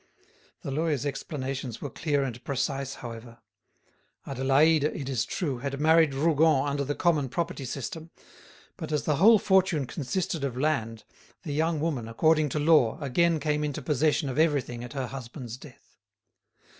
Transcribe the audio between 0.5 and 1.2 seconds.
The lawyer's